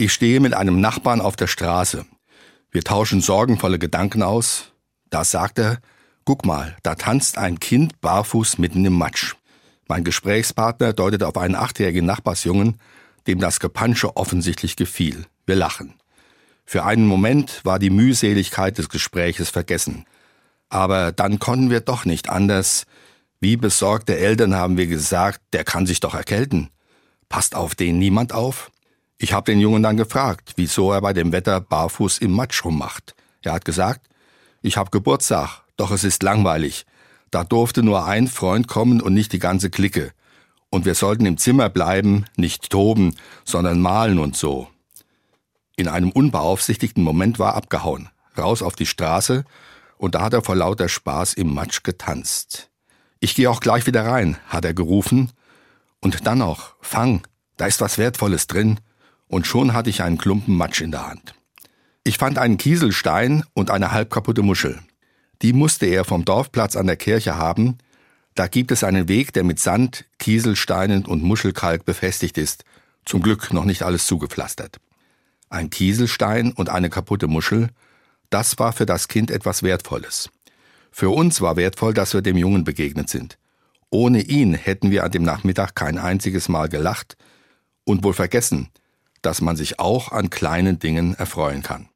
Ich 0.00 0.14
stehe 0.14 0.40
mit 0.40 0.54
einem 0.54 0.80
Nachbarn 0.80 1.20
auf 1.20 1.36
der 1.36 1.46
Straße. 1.46 2.06
Wir 2.70 2.82
tauschen 2.82 3.20
sorgenvolle 3.20 3.78
Gedanken 3.78 4.22
aus. 4.22 4.72
Da 5.10 5.24
sagt 5.24 5.58
er, 5.58 5.78
guck 6.24 6.46
mal, 6.46 6.74
da 6.82 6.94
tanzt 6.94 7.36
ein 7.36 7.60
Kind 7.60 8.00
barfuß 8.00 8.56
mitten 8.56 8.82
im 8.86 8.94
Matsch. 8.94 9.34
Mein 9.88 10.02
Gesprächspartner 10.02 10.94
deutet 10.94 11.22
auf 11.22 11.36
einen 11.36 11.54
achtjährigen 11.54 12.06
Nachbarsjungen, 12.06 12.80
dem 13.26 13.40
das 13.40 13.60
Gepansche 13.60 14.16
offensichtlich 14.16 14.74
gefiel. 14.74 15.26
Wir 15.44 15.56
lachen. 15.56 15.92
Für 16.64 16.86
einen 16.86 17.04
Moment 17.04 17.60
war 17.64 17.78
die 17.78 17.90
Mühseligkeit 17.90 18.78
des 18.78 18.88
Gespräches 18.88 19.50
vergessen. 19.50 20.06
Aber 20.70 21.12
dann 21.12 21.40
konnten 21.40 21.68
wir 21.68 21.80
doch 21.80 22.06
nicht 22.06 22.30
anders. 22.30 22.84
Wie 23.38 23.58
besorgte 23.58 24.16
Eltern 24.16 24.54
haben 24.54 24.78
wir 24.78 24.86
gesagt, 24.86 25.42
der 25.52 25.64
kann 25.64 25.84
sich 25.84 26.00
doch 26.00 26.14
erkälten. 26.14 26.70
Passt 27.28 27.54
auf 27.54 27.74
den 27.74 27.98
niemand 27.98 28.32
auf? 28.32 28.70
Ich 29.22 29.34
habe 29.34 29.52
den 29.52 29.60
Jungen 29.60 29.82
dann 29.82 29.98
gefragt, 29.98 30.54
wieso 30.56 30.92
er 30.92 31.02
bei 31.02 31.12
dem 31.12 31.30
Wetter 31.30 31.60
barfuß 31.60 32.18
im 32.18 32.32
Matsch 32.32 32.64
rummacht. 32.64 33.14
Er 33.42 33.52
hat 33.52 33.66
gesagt, 33.66 34.08
ich 34.62 34.78
habe 34.78 34.88
Geburtstag, 34.88 35.60
doch 35.76 35.90
es 35.90 36.04
ist 36.04 36.22
langweilig. 36.22 36.86
Da 37.30 37.44
durfte 37.44 37.82
nur 37.82 38.06
ein 38.06 38.28
Freund 38.28 38.66
kommen 38.66 39.02
und 39.02 39.12
nicht 39.12 39.34
die 39.34 39.38
ganze 39.38 39.68
Clique. 39.68 40.12
Und 40.70 40.86
wir 40.86 40.94
sollten 40.94 41.26
im 41.26 41.36
Zimmer 41.36 41.68
bleiben, 41.68 42.24
nicht 42.36 42.70
toben, 42.70 43.14
sondern 43.44 43.82
malen 43.82 44.18
und 44.18 44.38
so. 44.38 44.68
In 45.76 45.86
einem 45.86 46.12
unbeaufsichtigten 46.12 47.04
Moment 47.04 47.38
war 47.38 47.56
abgehauen, 47.56 48.08
raus 48.38 48.62
auf 48.62 48.74
die 48.74 48.86
Straße, 48.86 49.44
und 49.98 50.14
da 50.14 50.22
hat 50.22 50.32
er 50.32 50.42
vor 50.42 50.56
lauter 50.56 50.88
Spaß 50.88 51.34
im 51.34 51.52
Matsch 51.52 51.82
getanzt. 51.82 52.70
Ich 53.18 53.34
gehe 53.34 53.50
auch 53.50 53.60
gleich 53.60 53.86
wieder 53.86 54.06
rein, 54.06 54.38
hat 54.48 54.64
er 54.64 54.72
gerufen, 54.72 55.30
und 56.00 56.26
dann 56.26 56.38
noch, 56.38 56.76
fang, 56.80 57.20
da 57.58 57.66
ist 57.66 57.82
was 57.82 57.98
Wertvolles 57.98 58.46
drin, 58.46 58.80
und 59.30 59.46
schon 59.46 59.72
hatte 59.72 59.90
ich 59.90 60.02
einen 60.02 60.18
Klumpen 60.18 60.56
Matsch 60.56 60.80
in 60.80 60.90
der 60.90 61.06
Hand. 61.06 61.34
Ich 62.02 62.18
fand 62.18 62.36
einen 62.36 62.58
Kieselstein 62.58 63.44
und 63.54 63.70
eine 63.70 63.92
halbkaputte 63.92 64.42
Muschel. 64.42 64.80
Die 65.40 65.52
musste 65.52 65.86
er 65.86 66.04
vom 66.04 66.24
Dorfplatz 66.24 66.74
an 66.74 66.86
der 66.86 66.96
Kirche 66.96 67.36
haben. 67.36 67.78
Da 68.34 68.48
gibt 68.48 68.72
es 68.72 68.82
einen 68.82 69.08
Weg, 69.08 69.32
der 69.32 69.44
mit 69.44 69.60
Sand, 69.60 70.04
Kieselsteinen 70.18 71.06
und 71.06 71.22
Muschelkalk 71.22 71.84
befestigt 71.84 72.38
ist. 72.38 72.64
Zum 73.04 73.22
Glück 73.22 73.52
noch 73.52 73.64
nicht 73.64 73.82
alles 73.82 74.06
zugepflastert. 74.06 74.78
Ein 75.48 75.70
Kieselstein 75.70 76.50
und 76.52 76.68
eine 76.68 76.90
kaputte 76.90 77.28
Muschel, 77.28 77.68
das 78.30 78.58
war 78.58 78.72
für 78.72 78.86
das 78.86 79.06
Kind 79.06 79.30
etwas 79.30 79.62
Wertvolles. 79.62 80.30
Für 80.90 81.10
uns 81.10 81.40
war 81.40 81.56
wertvoll, 81.56 81.94
dass 81.94 82.14
wir 82.14 82.22
dem 82.22 82.36
Jungen 82.36 82.64
begegnet 82.64 83.08
sind. 83.08 83.38
Ohne 83.90 84.22
ihn 84.22 84.54
hätten 84.54 84.90
wir 84.90 85.04
an 85.04 85.12
dem 85.12 85.22
Nachmittag 85.22 85.76
kein 85.76 85.98
einziges 85.98 86.48
Mal 86.48 86.68
gelacht 86.68 87.16
und 87.84 88.02
wohl 88.02 88.14
vergessen, 88.14 88.70
dass 89.22 89.40
man 89.40 89.56
sich 89.56 89.78
auch 89.78 90.12
an 90.12 90.30
kleinen 90.30 90.78
Dingen 90.78 91.14
erfreuen 91.14 91.62
kann. 91.62 91.88